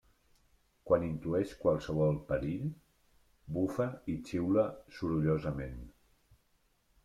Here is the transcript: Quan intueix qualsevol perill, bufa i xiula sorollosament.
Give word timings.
Quan 0.91 1.03
intueix 1.07 1.51
qualsevol 1.65 2.17
perill, 2.31 2.65
bufa 3.59 3.89
i 4.15 4.19
xiula 4.31 4.67
sorollosament. 4.99 5.81